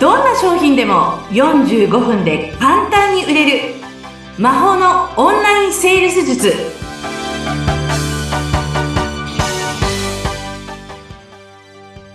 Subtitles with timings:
[0.00, 3.74] どんな商品でも45分で簡単に売れる
[4.38, 6.54] 魔法のオンラインセールス術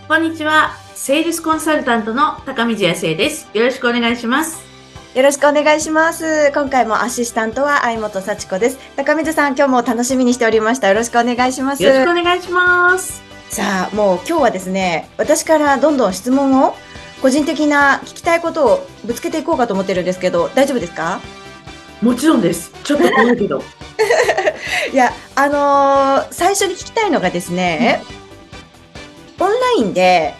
[0.08, 4.66] こんにちはセールスコンサルタントの高見彩生ですよろしくお願いします
[5.14, 6.52] よろしくお願いします。
[6.54, 8.78] 今回もアシスタントは相本幸子です。
[8.98, 10.90] 高水さん、今日も楽しみにしておりました。
[10.90, 11.84] よろしくお願いします。
[11.84, 16.76] よろしくお願いしますさあ、もう今日はですね、私からどんどん質問を、
[17.22, 21.20] 個人的な聞きたいことをぶつけていこうかと思ってるんですけど、大丈夫ですか？
[22.02, 22.72] もちろんです。
[22.84, 23.64] ちょっと怖いけど。
[24.94, 28.04] いや、あのー最初に聞きたいのがですね、
[29.40, 30.36] オンラインで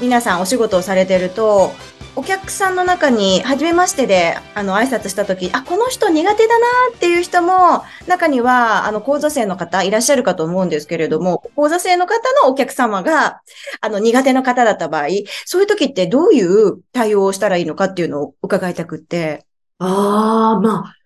[0.00, 1.72] 皆さんお仕事をされてると、
[2.14, 13.40] お客さんの中に、初めましてで、あの、挨拶したとき、あ、この人苦手だなっていう人も、中には、あの、講座生の方いらっしゃるかと思うんですけれども、講座生の方のお客様が、
[13.80, 15.06] あの、苦手な方だった場合、
[15.46, 19.46] そういう時ってどういう対応をしたらいいのかっていうのを伺いたくって。
[19.78, 21.01] ああまあ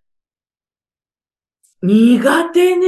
[1.82, 2.86] 苦手ね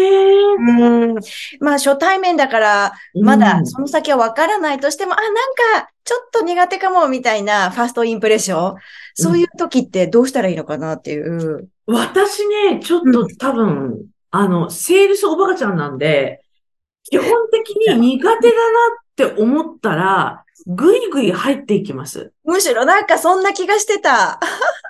[0.58, 1.14] うん。
[1.60, 5.34] まあ、初対面だから、まうんだその先はわからないとしても、あ、なん
[5.80, 8.76] か、ちょっと苦手かも、みたいなファーストインプレッション？
[9.14, 11.68] そういう時ってどうしたらいいのかなっていう。
[11.86, 16.42] 私ね、ちょっと多分、あの、セールスおバカちゃんなんで、
[17.04, 22.32] 基本的に苦手だなって思ったら、ぐいぐい入っていきます。
[22.44, 24.40] むしろなんかそんな気がしてた。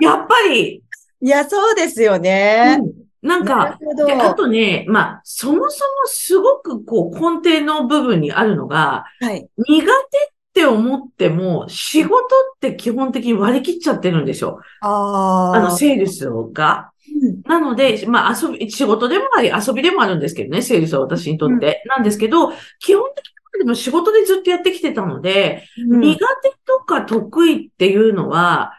[0.00, 0.82] やっぱり、
[1.20, 2.78] いや、そうですよね。
[2.80, 3.78] うんなんなか、
[4.22, 9.48] あとね、まあ、そもそもすごくこう、根底の部分にあるのが、はい。
[9.56, 9.92] 苦手っ
[10.54, 14.60] て思っても、仕事って基本的に割り切っちゃってるんですよ。
[14.80, 16.90] ああの、セールスが。
[16.92, 16.98] うん
[17.46, 21.82] なので、まあ遊び、仕事でもあり、遊びでもあるんですけどね、セールスは私にとって。
[21.86, 28.72] なんですけど、基本的にでも仕事でずっとやってきてたので、うん苦手とか得意っていうのは、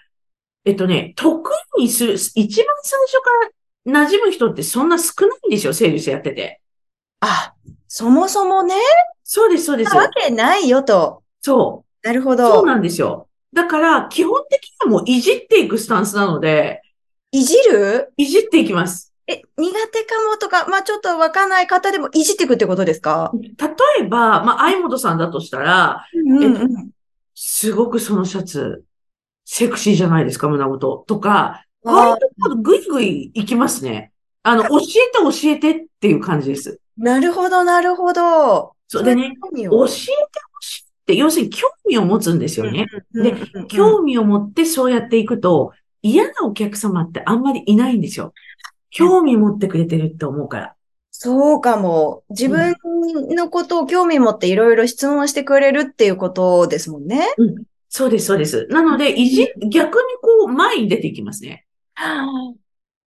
[0.65, 2.45] えっとね、得意にする、一番
[2.83, 3.49] 最初から
[3.85, 6.61] 馴染む人ってそんな少ないんですよ、セールスやってて。
[7.21, 7.53] あ、
[7.87, 8.75] そもそもね、
[9.23, 9.95] そうです、そうです。
[9.95, 11.23] わけないよと。
[11.41, 12.07] そう。
[12.07, 12.65] なるほそうど。
[12.65, 13.27] なんですよ。
[13.53, 16.81] だから、基本的にはもういじっていくスタンスなので、
[17.31, 18.11] いじる？
[18.17, 19.13] いじっていきます。
[19.27, 23.31] え、苦手かもとか、まあちょっとわかんない方でもいじっていくってことですか？
[23.33, 26.89] 例えば、まあ、相本さんだとしたら、うんうんうん。
[27.35, 28.83] すごくそのシャツ、
[29.45, 31.03] セクシーじゃないですか、胸元。
[31.07, 34.11] とか、あ割とぐいぐい行きますね。
[34.43, 34.89] あの、教えて
[35.21, 36.79] 教えてっていう感じです。
[36.97, 38.73] なるほど、なるほど。
[38.87, 42.87] そうでね、教えて教えてほしいって、要するに興味を持つんですよね。
[43.13, 48.33] でで興味を持ってそうやっていくと、嫌なお客様ってあんまりいないんですよ。
[48.89, 50.75] 興味持ってくれてるって思うから。
[51.11, 52.23] そうかも。
[52.29, 52.75] 自分
[53.35, 57.27] のことを興味持っていろいろ質問してくれるっていうことですもんね。
[57.89, 58.67] そうです、そうです。
[58.69, 61.65] なので、いじ、逆にこう、前に出ていきますね。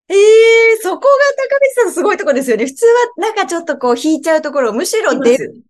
[0.10, 1.08] ええそこが
[1.38, 2.66] 高見さんのすごいところですよね。
[2.66, 5.62] 普通はなんかちょっとこう引いちゃうところをむしろ出る。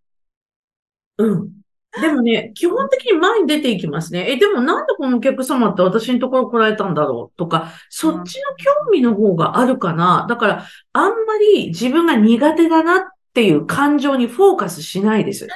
[1.17, 1.51] うん。
[1.99, 4.31] でもね、基本的に前に出ていきますね。
[4.31, 10.25] え、でもなんでこのお客様って私のところ来られたんだろうとか、そっちの興味の方があるかな。
[10.29, 13.03] だから、あんまり自分が苦手だなっ
[13.33, 15.47] ていう感情にフォーカスしないです。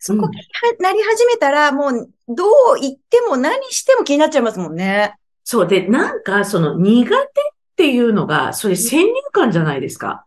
[0.00, 0.28] そこが
[0.80, 2.44] なり始めたら、もうど
[2.76, 5.14] う言っても何しても気になっちゃいますもんね。
[5.48, 5.68] そう。
[5.68, 7.18] で、なんか、その苦手っ
[7.76, 10.26] ていうのが、それ先入観じゃないですか。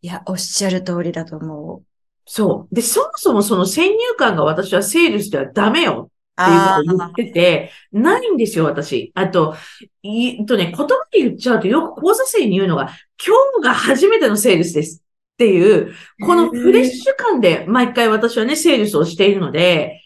[0.00, 1.84] いや、おっしゃる通りだと思う。
[2.24, 2.74] そう。
[2.74, 6.10] で、そもそもその先入観が私はセールスではダメよ
[6.42, 9.12] っていうことを言ってて、ないんですよ、私。
[9.14, 9.54] あと、
[10.02, 12.88] いとね、言葉で言っちゃうとよく講座生に言うのが、
[13.22, 15.02] 今日が初めてのセールスです
[15.34, 15.92] っていう、
[16.24, 20.00] このフレッシュ感で毎回私はね、セールスをしているので、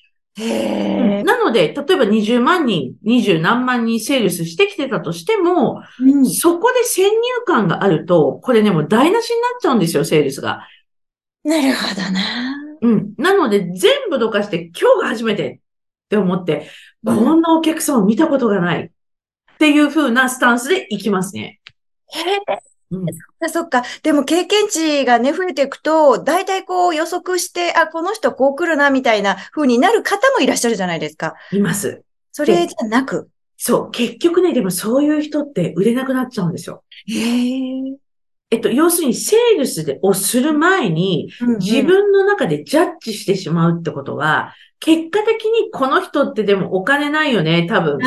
[1.24, 7.10] なので、例えば20万人、20何万人セールスしてきてたとしても、うんそこで先入
[7.46, 10.66] 観があると、これね、もう台無しになっちゃうんですよ、セールスが。
[11.44, 12.56] なるほどな。
[12.82, 13.14] うん。
[13.18, 15.60] なので、全部どかして、今日が初めて
[16.06, 16.68] って思って、
[17.04, 18.90] うんこんなお客さんを見たことがないっ
[19.58, 21.60] ていう風なスタンスで行きますね。
[22.08, 22.69] へえ。
[22.90, 23.06] うん。
[23.44, 23.84] あそっか。
[24.02, 31.34] でも経験値がね、増えていくと、大体こう予測して、あ、この人こう来るな、みたいな風になる方もいらっしゃるじゃないですか。
[31.52, 32.02] います。
[32.32, 33.28] それじゃなく。
[33.56, 33.90] そう。
[33.90, 36.82] 結局ね、でもそういう人って売れなくなっちゃうんですよ。
[37.06, 37.96] へえ。
[38.52, 47.98] えっと、要するに、セールスでをする前に、自分の中でジャッジしてしまうってことは、結果的にこの人ってでもお金ないよね、多分。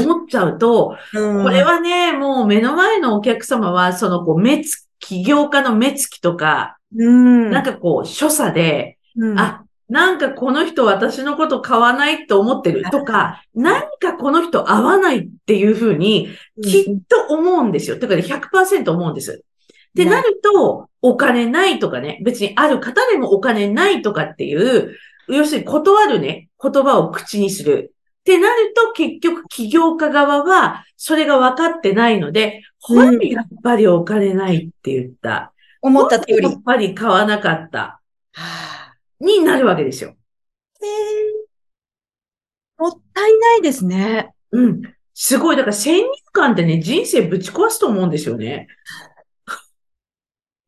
[0.00, 16.28] 思っちゃうと、うん、これはね、もう目の前のお客様は、そのこう、目つ、起業家の目つきとか、うん、なんかこう、所作で、うん、あ、なんかこの人私のこと買わないと思ってるとか、何かこの人合わないっていうふうに、
[16.62, 17.98] きっと思うんですよ。
[17.98, 19.42] だから100%思うんです。
[19.90, 24.96] ってなると、お金ないとかね、別にある方でもお金ないとかっていう、
[25.28, 27.94] 要するに断るね、言葉を口にする。
[28.20, 35.52] ってなると、結局企業家側は、それが分かってないので、本にやっぱりお金ないって言った。
[35.82, 36.42] 思った通り。
[36.42, 38.00] やっぱり買わなかった。
[39.20, 40.10] になるわけですよ。
[40.10, 40.84] へ
[42.78, 44.32] もったいないですね。
[44.52, 44.82] うん。
[45.14, 45.56] すごい。
[45.56, 48.68] だから先入観ってね、人生ぶち壊すと思うんですよね。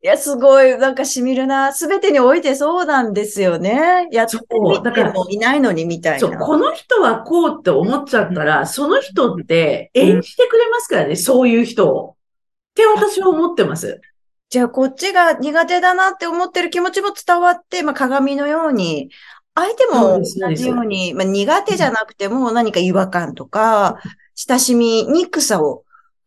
[0.03, 1.71] いや、すごい、なんか染みるな。
[1.71, 4.09] すべてにおいてそうなんですよね。
[4.11, 6.19] やってみてもいないのにみたいな。
[6.19, 12.09] そう、この人はこうって思っちゃったら、うん、その人って演じてくれますからね、うん、そういう人を。
[12.09, 14.01] って私は思ってます。
[14.49, 19.09] じゃあ、こっちが苦手だなって思ってる気持ちも伝わって、まあ、鏡のように、
[19.55, 24.01] 相手も同じように、まあ、苦手じゃなくても何か違和感とか、
[24.35, 25.82] 親しみにくさを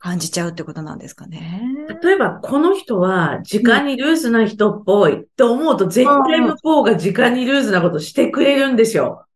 [0.06, 1.64] 感じちゃうってことなんですかね。
[2.00, 9.26] 例えば、この人は時間にルーズな人っぽいって思うと、絶対向こうが時間にルーズなことしてくれるんですよ。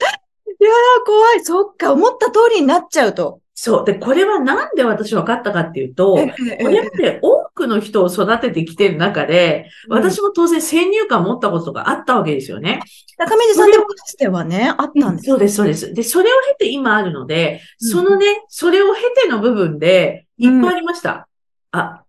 [0.00, 1.44] いやー、怖い。
[1.44, 3.40] そっか、思った通りになっちゃうと。
[3.64, 3.84] そう。
[3.84, 12.80] で、これはなんで私分かったかっていうと、これって多くの人を育ててきてる中で、私も当然先入観持ったことがあったわけですよね。
[13.18, 15.94] 中水さんでもかつてはね、あったんです、そうです、そうです。
[15.94, 21.28] で、それを経て今あるので、そのね、それを経ての部分で、いっぱいありました。
[21.70, 22.02] あ、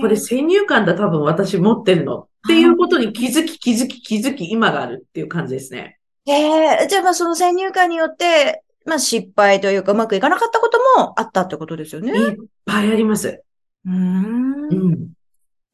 [0.00, 2.20] これ先入観だ、多分私持ってるの。
[2.20, 5.98] っていうことに気づき、気づき、気づき、今があるっていう感じですね。
[6.26, 12.12] ええじゃあまあその先入観によって、まあ失敗というかうまくいかなかったこともあったってことですよね。
[12.12, 13.42] いっぱいあります。
[13.84, 14.64] うん。
[14.64, 15.08] うん。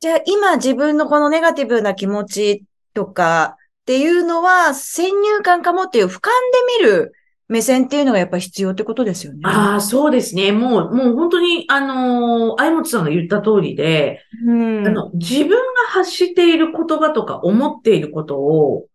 [0.01, 2.65] じゃあ今自分のこのネガティブな気持ち
[2.95, 7.13] とかっていうのは先入観かもっていう俯瞰で見る
[7.49, 9.41] 目線っていうのがやっぱり必要ってことですよね。
[9.45, 10.53] ああ、そうですね。
[10.53, 15.57] もう、もう本当に、あのー、相本さんが言った通りで、うん、あの、自分が
[15.89, 18.87] 発している言葉とか思っていることを、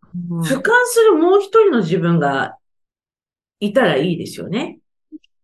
[0.42, 2.58] 俯瞰するもう一人の自分が
[3.60, 4.80] いたらいいですよね。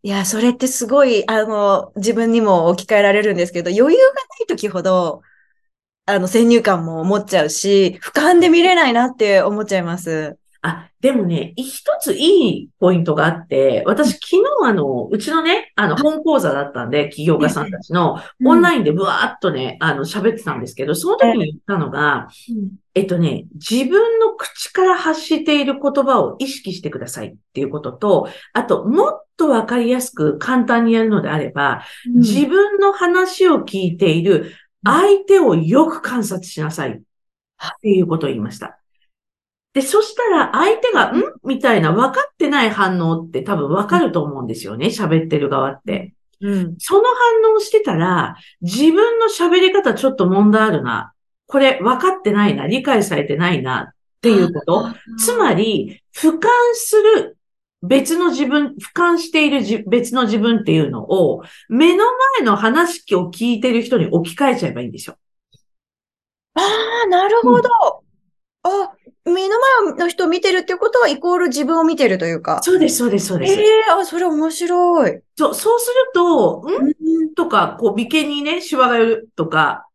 [0.03, 5.21] いや、それってすごい、あの、自分にも置き換えられるんですけど、余裕がない時ほど、
[6.05, 10.37] あの、先入観も持っちゃうし、俯瞰で見れないなって思っちゃいます。
[10.65, 22.29] あ、でもね、一ついいポイントがあって、私昨日あの、うちのね、あの、本講座だったんで、企業家さんたちの、オンラインでブワーっとね、あの、喋ってたんですけど、その時に言ったのが、
[22.95, 31.83] えっとね、自分の口から発している言葉を意識してくださいっていうことと、あと、もっとわかりやすく簡単にやるのであれば、
[32.15, 34.53] 自分の話を聞いている
[34.85, 37.01] 相手をよく観察しなさいっ
[37.81, 38.79] ていうことを言いました。
[39.73, 41.23] で、そしたら相手が、ん？
[41.43, 44.87] みたいな分かってない反応って多分分かると思うんですよね。
[44.87, 46.13] 喋ってる側って。
[46.41, 51.13] うん、その反応してたら、自分の喋り方ちょっと問題あるな。
[51.47, 52.67] これ分かってないな。
[52.67, 53.93] 理解されてないな。
[53.93, 54.93] っていうこと。
[55.17, 57.37] つまり、俯瞰する
[57.81, 62.05] 別の自分、俯瞰している別の自分っていうのを、目の
[62.37, 65.17] 前の話を聞いてる人に置き換えちゃえばいいんですよ。
[66.55, 66.61] あ
[67.05, 67.69] あ、なるほど。
[68.65, 68.92] うん、あ、
[69.25, 69.55] 目の
[69.85, 72.59] 前の人を見てるっていうことは、イコール自分を見てるというか。
[72.61, 73.53] そうです、そうです、そうです。
[73.53, 75.21] ええー、あ、それ面白い。
[75.37, 76.65] そう、そうすると、
[77.21, 77.33] ん？
[77.33, 79.87] とか、こう、眉間にね、シワが寄るとか、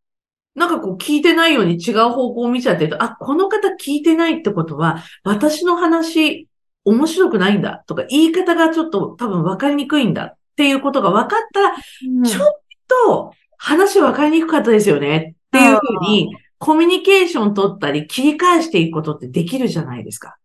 [0.54, 6.48] なんかこう、聞いてないように違う方向を見ちゃってると、あ、この方聞いてないってことは、私の話、
[6.84, 11.74] 面白くないんだとか、言い方がちょっと多分分かりにくいんだっていうことが分かったら、
[12.16, 20.36] うん、ちょっと話分かりにくかったですよねっていうふうに、コミュニケーション取ったり、切り返していくことってできるじゃないですか。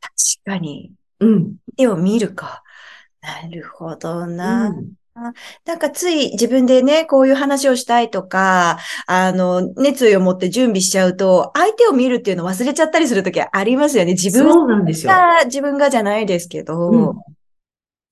[0.00, 0.12] 確
[0.44, 0.92] かに。
[1.20, 1.56] うん。
[1.76, 2.62] 絵を見るか。
[3.20, 4.68] なるほどな。
[4.68, 4.92] うん
[5.64, 14.12] なんかつい自分でね、こういう話をしたいとか、あの、熱意を持って準備しちゃうと、相手を見るっていうのを忘れちゃったりするときありますよね。
[14.12, 17.14] 自分が、自分がじゃないですけど、うん、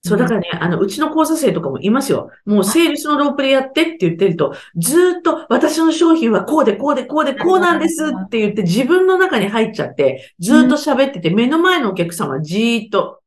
[0.06, 2.30] そう、だからね、あの、うちの講座生とかもいますよ。
[2.44, 13.22] もう、セールスのロープレやってって言ってると、ずっと私の商品はこうで、こうで、こうで、こうなんですって言って自分の中に入っちゃって、ずっと喋ってて、目の前のお客様じーっと。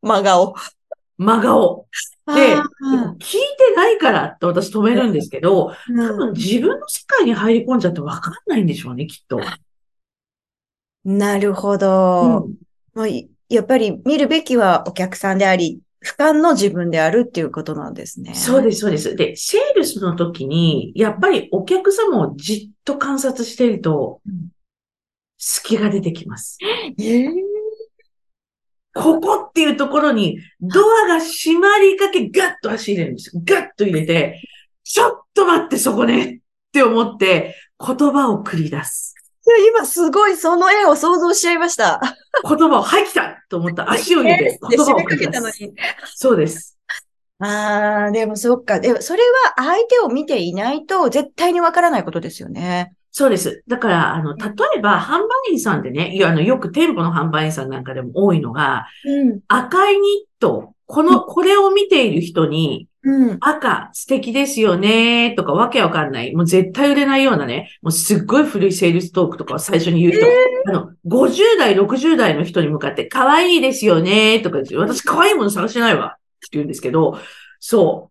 [0.00, 0.54] 真顔。
[1.18, 1.86] 真顔。
[2.26, 2.60] で、聞い
[3.18, 9.38] てないからって私止めるんですけど、多分自分の世界に入り込んじゃってわかんないんでしょうね、きっと。
[11.04, 12.48] なるほど。
[12.94, 18.34] うん、やっぱり見るべきはお客さんであり、俯瞰の自分であるっていうことなんですね。
[18.34, 19.16] そうです、そうです。
[19.16, 24.20] で、セールスの時に、やっぱりお客様をじっと観察していると、
[25.38, 26.58] 隙が出てきます。
[26.98, 27.54] えー
[28.96, 33.42] ここっていうところに、ドアが閉まりかけ、ガッと足入れるんですよ。
[33.44, 34.40] ガッと入れて、
[34.84, 36.38] ちょっと待って、そこねっ
[36.72, 39.16] て思って、言葉を繰り出す。
[39.46, 42.00] いや今すごいその絵を想像しちゃいました。
[42.48, 45.26] 言葉を、はい、来たと思った 足を入れて、で言葉を締めか繰り出す。
[45.26, 45.74] けたのに。
[46.14, 46.78] そうです。
[47.38, 48.80] ああ、でもそっか。
[48.80, 52.94] でもそれは相手を見ていないと絶対にわからないことですよね。
[53.16, 53.62] そうです。
[53.68, 59.40] だから、あの、例えば、販売員さんでね、いや、あの、よく店舗の販売員さんなんかでも多いのが、うん。
[59.46, 63.36] 赤いニット、この、これを見ている人に、うん。
[63.40, 66.34] 赤、素敵ですよね、とかわけわかんない。
[66.34, 70.26] もう絶対売れないようなね、もうすっごい古いセールストークとかを最初に言うと、
[70.68, 77.18] あの、50代、60代の人に向かって、可愛いですよね、とか言って、私可愛いもの探してないわ、って言うんですけど、
[77.60, 78.10] そ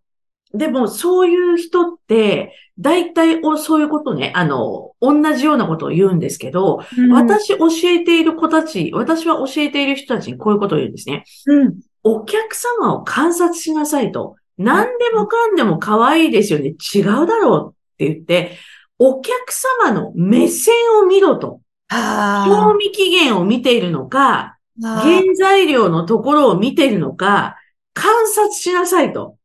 [0.52, 0.58] う。
[0.58, 11.24] でも、そういう人って、大体お、そういうことね、あの、同じようなことを言うんですけど、私教えている子たち、私は教えている人たちにこういうことを言うんですね。
[11.46, 11.80] うん。
[12.04, 14.36] お客様を観察しなさいと。
[14.56, 16.74] 何でもかんでも可愛いですよね。
[16.94, 18.56] 違うだろうって言って、
[18.98, 21.60] お客様の目線を見ろと。
[21.88, 24.86] あ賞味期限を見ているのか、あ。
[25.00, 27.56] 原材料のところを見ているのか、
[27.94, 29.36] 観察しなさいと。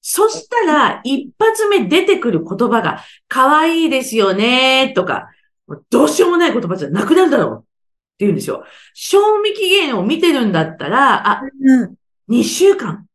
[0.00, 5.28] そしたら、一発目出てくる言葉が、可愛いですよね、とか、
[5.90, 7.67] どうしようもない言葉じゃなくなるだろう
[8.18, 8.64] って言うんですよ。
[8.94, 11.94] 賞味期限を見てるんだったら、あ、うん。
[12.28, 13.06] 2週間。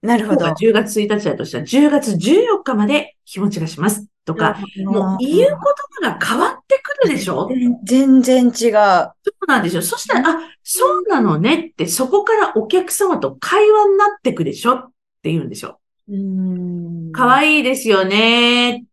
[0.00, 0.46] なるほど。
[0.46, 4.08] 今日が10月1日だとしたら、10月14日まで日持ちがします。
[4.24, 7.50] とか、もう言う言葉が変わってくるでしょ？
[7.84, 8.52] 全然違う。
[8.52, 9.82] そうなんですよ。
[9.82, 14.74] そしたら、あ、そうなのねって、そこからお客様と会話になってくでしょ？
[14.76, 15.78] って言うんですよ。
[16.08, 17.12] うん。
[17.12, 18.86] 可愛いですよね。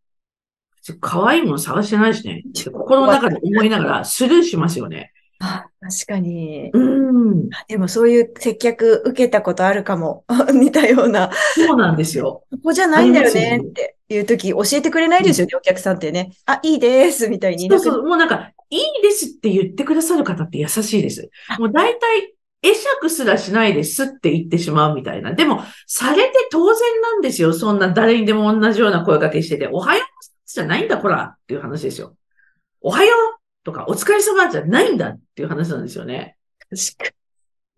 [1.00, 2.44] 可愛いもの探してないしね。
[2.72, 5.12] 心の中で思いながらスルーしますよね。
[5.40, 6.70] あ、確かに。
[6.74, 7.50] うん。
[7.68, 10.26] でもそういう接客受けたことあるかも。
[10.54, 11.32] 似たような。
[11.56, 12.44] そうなんですよ。
[12.52, 16.32] ここじゃないんだよねっていう時教えてくれないですよね、お客さんってね。
[16.46, 17.70] あ、いいです、みたいに。
[17.70, 21.30] そうそう、もうなんか、いいですって言ってくださる方って優しいです。
[21.58, 25.34] もう大体、会釈すらしないですって言ってしまうみたいな。
[25.34, 27.54] でも、されて当然なんですよ。
[27.54, 30.06] そんな誰にでも同じような声かけしてて、おはよう
[30.46, 32.18] じゃないんだ、こらっていう話ですよ。
[32.82, 33.39] おはよう
[33.70, 36.36] とか、お疲れ様じゃないんだっていう話なんですよね。
[36.70, 37.12] 確か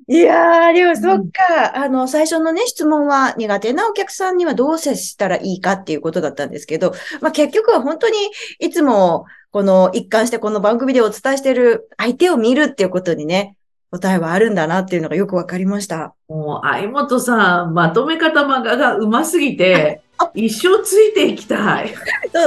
[0.07, 0.17] に。
[0.17, 1.77] いやー、でもそっか。
[1.77, 8.15] あの、最初のね、質問は苦手なお客さんにはどう接したらいいかっていうことだったんですけど、まあ結局は本当に
[8.60, 13.55] いつもこの一貫してこの番組でお伝えしている相手を見るっていうことにね、
[13.91, 16.15] 答えはあるんだなっていうのがよくわかりました。
[16.27, 20.00] もう、相本さん、まとめ方漫画が上手すぎて、
[20.34, 21.94] 一生ついていきたい。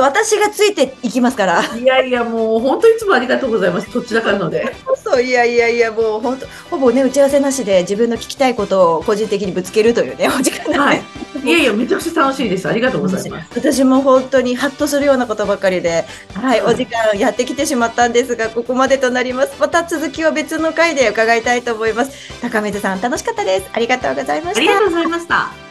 [0.00, 1.62] 私がついていきますから。
[1.76, 3.93] いやいや、もう、本当いつもありがとうございます。
[3.93, 4.75] どちらかるので。
[5.02, 11.02] そう、いやいやいや、もう本当、ほぼね、打ち合わせなしで自分の聞きたいことを個人的にぶつけるというね、お時間はい。
[11.45, 12.66] いやいや、めちゃくちゃ楽しいです。
[12.66, 13.50] ありがとうございます。
[13.54, 16.04] 私も本当にハッとするようなことばかりで、
[16.35, 19.54] はい、お時間やってきてしまったんですが、ここまでとなります。
[19.61, 22.12] また続きは別の回で伺いたいと思います。
[22.40, 23.69] 高水さん、楽しかったです。
[23.73, 24.78] ありがとうございましたありが。
[24.78, 25.63] とうございました。